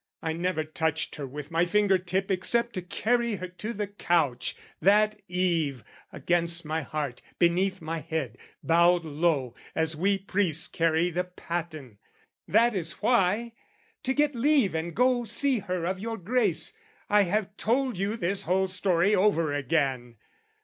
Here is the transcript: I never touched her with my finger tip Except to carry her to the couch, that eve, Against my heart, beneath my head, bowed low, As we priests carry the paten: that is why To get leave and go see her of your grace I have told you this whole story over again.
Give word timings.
I 0.23 0.33
never 0.33 0.63
touched 0.63 1.17
her 1.17 1.27
with 1.27 1.51
my 1.51 1.63
finger 1.63 1.99
tip 1.99 2.31
Except 2.31 2.73
to 2.73 2.81
carry 2.81 3.35
her 3.35 3.47
to 3.47 3.71
the 3.71 3.85
couch, 3.85 4.55
that 4.81 5.21
eve, 5.27 5.83
Against 6.11 6.65
my 6.65 6.81
heart, 6.81 7.21
beneath 7.37 7.81
my 7.83 7.99
head, 7.99 8.39
bowed 8.63 9.05
low, 9.05 9.53
As 9.75 9.95
we 9.95 10.17
priests 10.17 10.67
carry 10.67 11.11
the 11.11 11.25
paten: 11.25 11.97
that 12.47 12.73
is 12.73 12.93
why 12.93 13.53
To 14.01 14.15
get 14.15 14.33
leave 14.33 14.73
and 14.73 14.95
go 14.95 15.23
see 15.23 15.59
her 15.59 15.85
of 15.85 15.99
your 15.99 16.17
grace 16.17 16.73
I 17.07 17.21
have 17.21 17.55
told 17.55 17.95
you 17.99 18.15
this 18.17 18.45
whole 18.45 18.69
story 18.69 19.13
over 19.13 19.53
again. 19.53 20.15